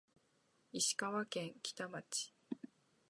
[0.71, 2.33] 石川県川北町